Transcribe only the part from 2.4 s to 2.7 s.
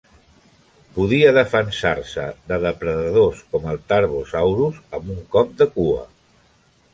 de